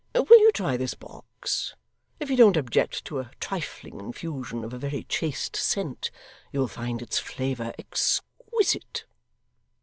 Will 0.15 0.39
you 0.39 0.51
try 0.51 0.77
this 0.77 0.95
box? 0.95 1.75
If 2.19 2.31
you 2.31 2.35
don't 2.35 2.57
object 2.57 3.05
to 3.05 3.19
a 3.19 3.29
trifling 3.39 3.99
infusion 3.99 4.63
of 4.63 4.73
a 4.73 4.79
very 4.79 5.03
chaste 5.03 5.55
scent, 5.55 6.09
you'll 6.51 6.67
find 6.67 7.03
its 7.03 7.19
flavour 7.19 7.71
exquisite. 7.77 9.05